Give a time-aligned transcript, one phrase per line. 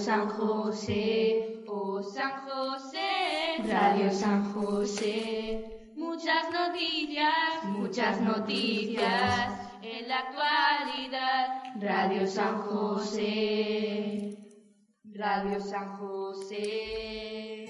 [0.00, 5.92] San José, oh San José, Radio San José.
[5.94, 11.62] Muchas noticias, muchas noticias en la actualidad.
[11.78, 14.38] Radio San José,
[15.04, 17.66] Radio San José.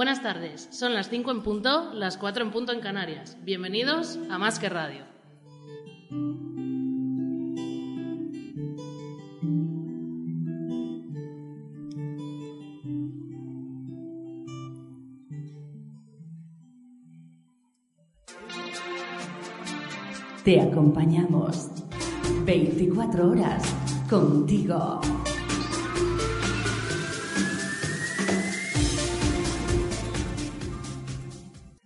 [0.00, 3.36] Buenas tardes, son las 5 en punto, las 4 en punto en Canarias.
[3.42, 5.04] Bienvenidos a Más que Radio.
[20.42, 21.68] Te acompañamos
[22.46, 23.62] 24 horas
[24.08, 25.19] contigo.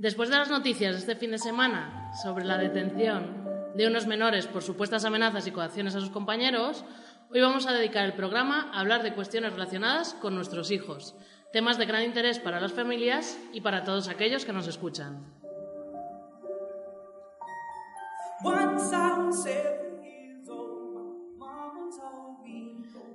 [0.04, 4.46] Después de las noticias de este fin de semana sobre la detención de unos menores
[4.46, 6.84] por supuestas amenazas y coacciones a sus compañeros,
[7.32, 11.14] hoy vamos a dedicar el programa a hablar de cuestiones relacionadas con nuestros hijos,
[11.54, 15.24] temas de gran interés para las familias y para todos aquellos que nos escuchan.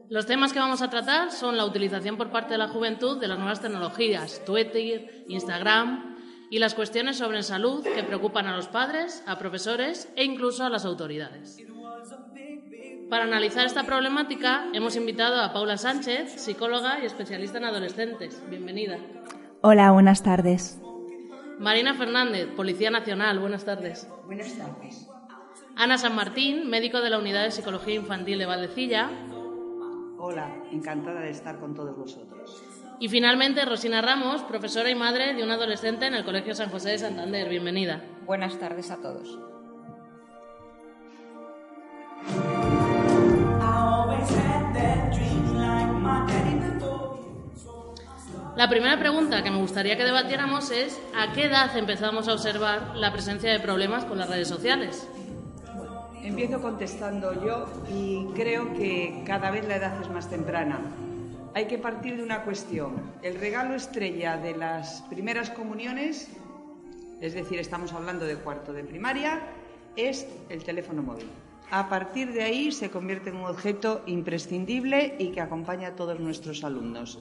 [0.09, 3.27] Los temas que vamos a tratar son la utilización por parte de la juventud de
[3.27, 6.08] las nuevas tecnologías, Twitter, Instagram,
[6.49, 10.69] y las cuestiones sobre salud que preocupan a los padres, a profesores e incluso a
[10.69, 11.57] las autoridades.
[13.09, 18.41] Para analizar esta problemática hemos invitado a Paula Sánchez, psicóloga y especialista en adolescentes.
[18.49, 18.97] Bienvenida.
[19.61, 20.79] Hola, buenas tardes.
[21.59, 23.39] Marina Fernández, Policía Nacional.
[23.39, 24.07] Buenas tardes.
[24.25, 25.07] Buenas tardes.
[25.75, 29.09] Ana San Martín, médico de la Unidad de Psicología Infantil de Valdecilla.
[30.31, 32.61] Hola, encantada de estar con todos vosotros.
[32.99, 36.89] Y finalmente, Rosina Ramos, profesora y madre de un adolescente en el Colegio San José
[36.89, 37.49] de Santander.
[37.49, 38.03] Bienvenida.
[38.27, 39.39] Buenas tardes a todos.
[48.55, 52.95] La primera pregunta que me gustaría que debatiéramos es ¿a qué edad empezamos a observar
[52.95, 55.09] la presencia de problemas con las redes sociales?
[56.23, 60.79] Empiezo contestando yo y creo que cada vez la edad es más temprana.
[61.53, 63.01] Hay que partir de una cuestión.
[63.21, 66.29] El regalo estrella de las primeras comuniones,
[67.21, 69.41] es decir, estamos hablando de cuarto de primaria,
[69.95, 71.27] es el teléfono móvil.
[71.71, 76.19] A partir de ahí se convierte en un objeto imprescindible y que acompaña a todos
[76.19, 77.19] nuestros alumnos.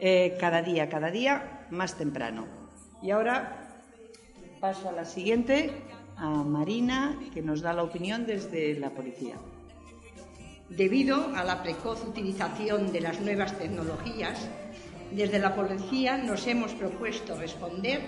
[0.00, 2.46] Eh, cada día, cada día más temprano.
[3.02, 3.82] Y ahora
[4.60, 5.70] paso a la siguiente,
[6.16, 9.36] a Marina, que nos da la opinión desde la policía.
[10.68, 14.48] Debido a la precoz utilización de las nuevas tecnologías,
[15.12, 18.00] desde la policía nos hemos propuesto responder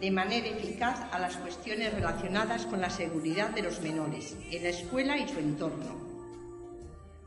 [0.00, 4.68] de manera eficaz a las cuestiones relacionadas con la seguridad de los menores en la
[4.68, 6.02] escuela y su entorno.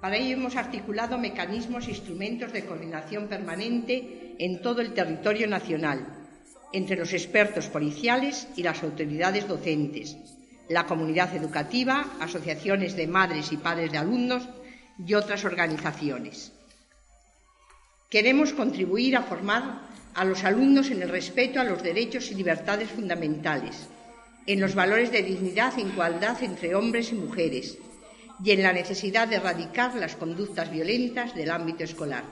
[0.02, 6.24] Para ello hemos articulado mecanismos e instrumentos de coordinación permanente en todo el territorio nacional,
[6.73, 10.17] entre los expertos policiales y las autoridades docentes,
[10.69, 14.47] la comunidad educativa, asociaciones de madres y padres de alumnos
[15.05, 16.51] y otras organizaciones.
[18.09, 19.81] Queremos contribuir a formar
[20.13, 23.87] a los alumnos en el respeto a los derechos y libertades fundamentales,
[24.47, 27.77] en los valores de dignidad e igualdad entre hombres y mujeres
[28.43, 32.23] y en la necesidad de erradicar las conductas violentas del ámbito escolar.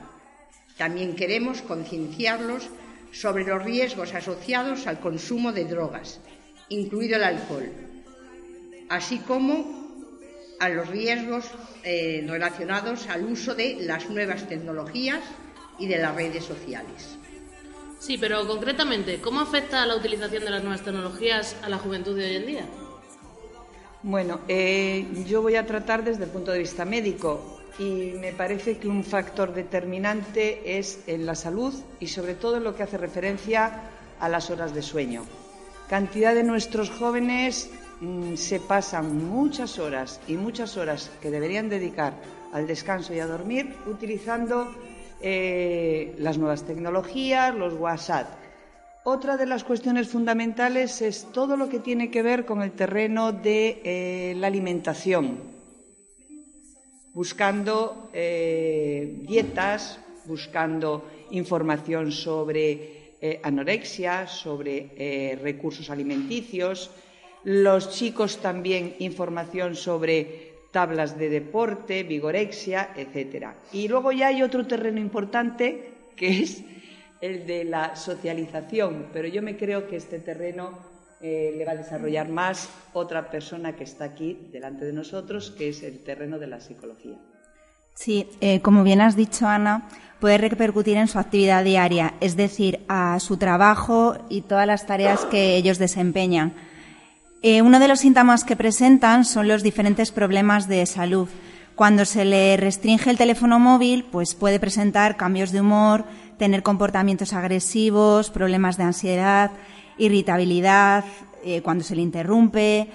[0.77, 2.69] También queremos concienciarlos
[3.13, 6.19] sobre los riesgos asociados al consumo de drogas,
[6.69, 7.71] incluido el alcohol,
[8.89, 9.83] así como
[10.59, 11.45] a los riesgos
[11.83, 15.21] eh, relacionados al uso de las nuevas tecnologías
[15.77, 17.17] y de las redes sociales.
[17.99, 22.25] Sí, pero concretamente, ¿cómo afecta la utilización de las nuevas tecnologías a la juventud de
[22.25, 22.65] hoy en día?
[24.01, 28.77] Bueno, eh, yo voy a tratar desde el punto de vista médico y me parece
[28.77, 32.97] que un factor determinante es en la salud y sobre todo en lo que hace
[32.97, 33.89] referencia
[34.19, 35.25] a las horas de sueño.
[35.89, 42.13] Cantidad de nuestros jóvenes mm, se pasan muchas horas y muchas horas que deberían dedicar
[42.53, 44.73] al descanso y a dormir utilizando
[45.21, 48.27] eh, las nuevas tecnologías, los WhatsApp.
[49.05, 53.33] Otra de las cuestiones fundamentales es todo lo que tiene que ver con el terreno
[53.33, 55.52] de eh, la alimentación,
[57.13, 66.91] buscando eh, dietas, buscando información sobre eh, anorexia, sobre recursos alimenticios.
[67.43, 73.55] Los chicos también información sobre tablas de deporte, vigorexia, etcétera.
[73.71, 76.63] Y luego ya hay otro terreno importante que es
[77.21, 80.92] el de la socialización, pero yo me creo que este terreno
[81.25, 85.69] eh, le va a desarrollar más otra persona que está aquí delante de nosotros, que
[85.69, 87.15] es el terreno de la psicología.
[87.93, 89.87] Sí, eh, como bien has dicho, Ana,
[90.19, 95.23] puede repercutir en su actividad diaria, es decir, a su trabajo y todas las tareas
[95.25, 96.53] que ellos desempeñan.
[97.41, 101.29] Eh, uno de los síntomas que presentan son los diferentes problemas de salud.
[101.75, 106.03] Cuando se le restringe el teléfono móvil, pues puede presentar cambios de humor,
[106.37, 109.51] tener comportamientos agresivos, problemas de ansiedad,
[109.97, 111.05] irritabilidad,
[111.43, 112.87] eh, cuando se le interrumpe,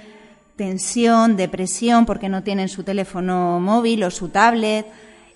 [0.56, 4.86] tensión, depresión porque no tienen su teléfono móvil o su tablet.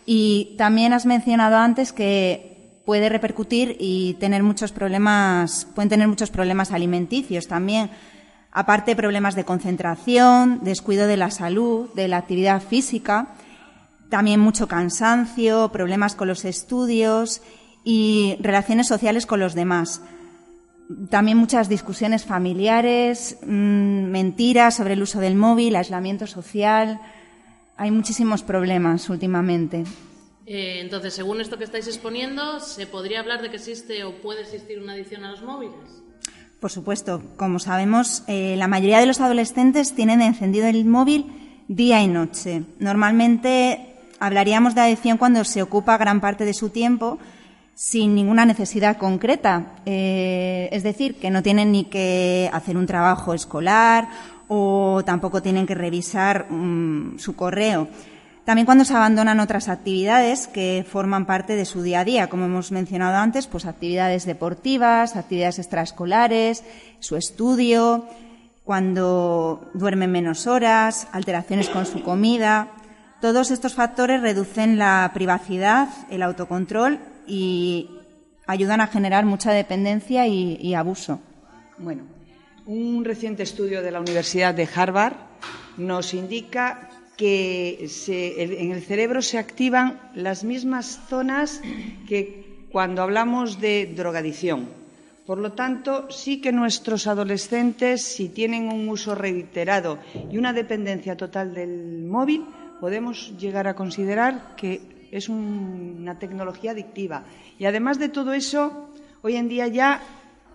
[0.05, 6.31] Y también has mencionado antes que puede repercutir y tener muchos problemas, pueden tener muchos
[6.31, 7.91] problemas alimenticios también.
[8.51, 13.29] Aparte, problemas de concentración, descuido de la salud, de la actividad física,
[14.11, 17.41] también mucho cansancio, problemas con los estudios
[17.85, 20.03] y relaciones sociales con los demás.
[21.11, 27.01] También muchas discusiones familiares, mm, mentiras sobre el uso del móvil, aislamiento social.
[27.77, 29.85] Hay muchísimos problemas últimamente.
[30.45, 34.43] Eh, entonces, según esto que estáis exponiendo, ¿se podría hablar de que existe o puede
[34.43, 36.03] existir una adicción a los móviles?
[36.61, 37.23] Por supuesto.
[37.37, 41.27] Como sabemos, eh, la mayoría de los adolescentes tienen encendido el móvil
[41.69, 42.65] día y noche.
[42.79, 47.19] Normalmente hablaríamos de adicción cuando se ocupa gran parte de su tiempo
[47.83, 49.73] sin ninguna necesidad concreta.
[49.87, 54.09] Eh, es decir, que no tienen ni que hacer un trabajo escolar
[54.47, 57.89] o tampoco tienen que revisar mm, su correo.
[58.45, 62.45] También cuando se abandonan otras actividades que forman parte de su día a día, como
[62.45, 66.63] hemos mencionado antes, pues actividades deportivas, actividades extraescolares,
[67.01, 68.07] su estudio,
[68.63, 72.69] cuando duermen menos horas, alteraciones con su comida.
[73.21, 77.91] Todos estos factores reducen la privacidad, el autocontrol y
[78.47, 81.21] ayudan a generar mucha dependencia y, abuso.
[81.79, 82.03] Bueno,
[82.67, 85.15] un reciente estudio de la Universidad de Harvard
[85.77, 91.61] nos indica que en el cerebro se activan las mismas zonas
[92.09, 94.69] que cuando hablamos de drogadicción.
[95.27, 99.99] Por lo tanto, sí que nuestros adolescentes, si tienen un uso reiterado
[100.31, 102.45] y una dependencia total del móvil,
[102.81, 104.81] podemos llegar a considerar que
[105.13, 107.25] es una tecnología adictiva.
[107.59, 108.89] Y además de todo eso,
[109.23, 110.01] hoy en día ya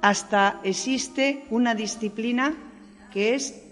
[0.01, 2.53] hasta existe una disciplina
[3.13, 3.63] que es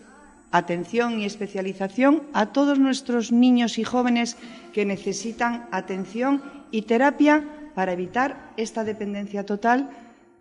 [0.52, 4.38] atención y especialización a todos nuestros niños y jóvenes
[4.74, 6.42] que necesitan atención
[6.72, 7.44] y terapia
[7.74, 9.90] para evitar esta dependencia total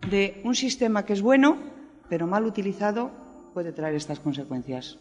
[0.09, 1.57] de un sistema que es bueno,
[2.07, 3.11] pero mal utilizado
[3.53, 4.97] puede traer estas consecuencias.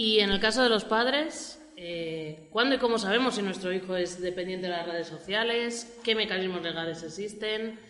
[0.00, 3.96] Y en el caso de los padres, eh, ¿cuándo y cómo sabemos si nuestro hijo
[3.96, 5.98] es dependiente de las redes sociales?
[6.04, 7.80] ¿Qué mecanismos legales existen?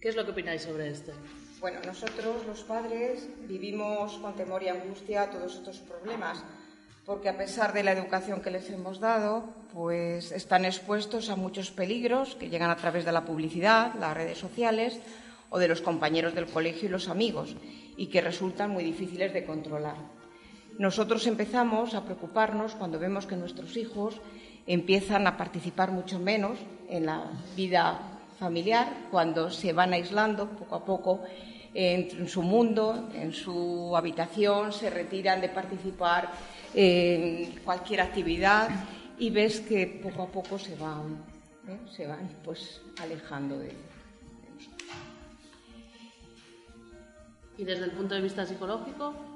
[0.00, 1.12] ¿Qué es lo que opináis sobre esto?
[1.60, 6.42] Bueno, nosotros los padres vivimos con temor y angustia todos estos problemas,
[7.04, 11.70] porque a pesar de la educación que les hemos dado, pues están expuestos a muchos
[11.70, 14.98] peligros que llegan a través de la publicidad, las redes sociales
[15.50, 17.54] o de los compañeros del colegio y los amigos,
[17.96, 20.16] y que resultan muy difíciles de controlar.
[20.78, 24.20] Nosotros empezamos a preocuparnos cuando vemos que nuestros hijos
[24.66, 27.98] empiezan a participar mucho menos en la vida
[28.38, 31.24] familiar, cuando se van aislando poco a poco
[31.72, 36.30] en su mundo, en su habitación, se retiran de participar
[36.74, 38.68] en cualquier actividad
[39.18, 41.22] y ves que poco a poco se van,
[41.68, 41.78] ¿eh?
[41.94, 44.88] se van pues alejando de, de nosotros.
[47.58, 49.35] ¿Y desde el punto de vista psicológico?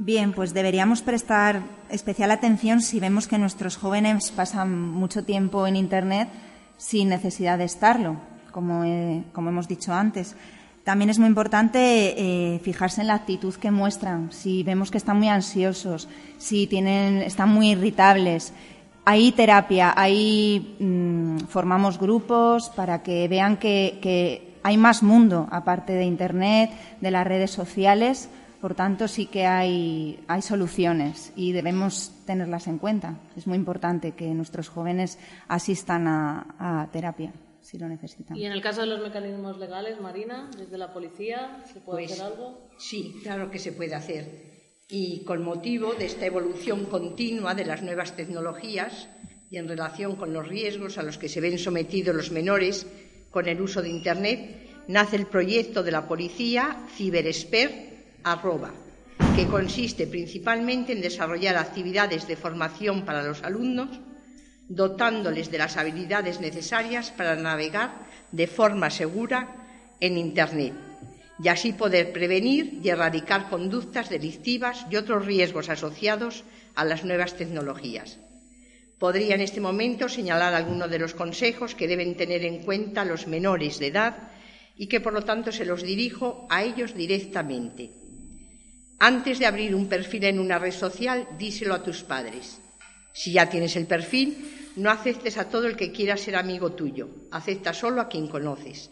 [0.00, 5.74] Bien, pues deberíamos prestar especial atención si vemos que nuestros jóvenes pasan mucho tiempo en
[5.74, 6.28] Internet
[6.76, 8.14] sin necesidad de estarlo,
[8.52, 10.36] como, hemos dicho antes.
[10.84, 15.18] También es muy importante eh, fijarse en la actitud que muestran, si vemos que están
[15.18, 18.52] muy ansiosos, si tienen, están muy irritables.
[19.04, 26.04] Hay terapia, ahí mm, formamos grupos para que vean que hay más mundo aparte de
[26.04, 28.28] Internet, de las redes sociales
[28.60, 33.20] Por tanto, sí que hay, hay soluciones y debemos tenerlas en cuenta.
[33.36, 38.36] Es muy importante que nuestros jóvenes asistan a, terapia si lo necesitan.
[38.36, 42.12] Y en el caso de los mecanismos legales, Marina, desde la policía, ¿se puede pues
[42.12, 42.68] hacer algo?
[42.78, 44.74] Sí, claro que se puede hacer.
[44.88, 49.08] Y con motivo de esta evolución continua de las nuevas tecnologías
[49.50, 52.86] y en relación con los riesgos a los que se ven sometidos los menores
[53.30, 57.87] con el uso de Internet, nace el proyecto de la policía Ciberexpert
[59.34, 63.88] que consiste principalmente en desarrollar actividades de formación para los alumnos,
[64.68, 70.74] dotándoles de las habilidades necesarias para navegar de forma segura en Internet
[71.42, 76.44] y así poder prevenir y erradicar conductas delictivas y otros riesgos asociados
[76.74, 78.18] a las nuevas tecnologías.
[78.98, 83.28] Podría en este momento señalar algunos de los consejos que deben tener en cuenta los
[83.28, 84.30] menores de edad
[84.76, 87.90] y que por lo tanto se los dirijo a ellos directamente.
[89.00, 92.60] Antes de abrir un perfil en una red social, díselo a tus padres.
[93.12, 97.08] Si ya tienes el perfil, no aceptes a todo el que quiera ser amigo tuyo,
[97.30, 98.90] acepta solo a quien conoces.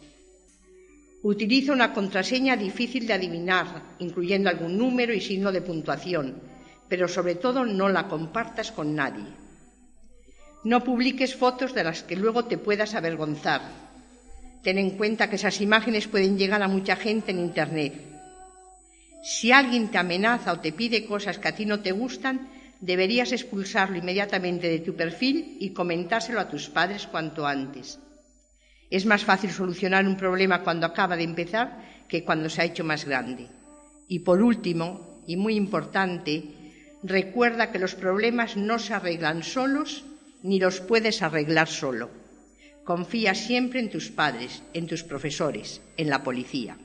[1.23, 6.41] Utiliza una contraseña difícil de adivinar, incluyendo algún número y signo de puntuación,
[6.87, 9.25] pero sobre todo no la compartas con nadie.
[10.63, 13.61] No publiques fotos de las que luego te puedas avergonzar.
[14.63, 18.06] Ten en cuenta que esas imágenes pueden llegar a mucha gente en Internet
[19.23, 23.31] si alguien te amenaza o te pide cosas que a ti no te gustan, deberías
[23.31, 27.99] expulsarlo inmediatamente de tu perfil y comentárselo a tus padres cuanto antes.
[28.89, 32.83] Es más fácil solucionar un problema cuando acaba de empezar que cuando se ha hecho
[32.83, 33.47] más grande.
[34.07, 36.43] Y por último, y muy importante,
[37.03, 40.05] recuerda que los problemas no se arreglan solos
[40.43, 42.09] ni los puedes arreglar solo.
[42.85, 46.77] Confía siempre en tus padres, en tus profesores, en la policía.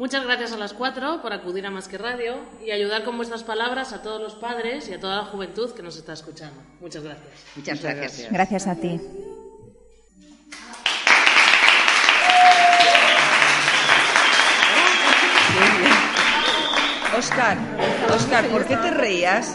[0.00, 3.44] Muchas gracias a las cuatro por acudir a Más que Radio y ayudar con vuestras
[3.44, 6.58] palabras a todos los padres y a toda la juventud que nos está escuchando.
[6.80, 7.28] Muchas gracias.
[7.54, 8.32] Muchas gracias.
[8.32, 8.98] Gracias a ti.
[17.18, 17.58] Oscar,
[18.10, 19.54] Oscar, ¿por qué te reías?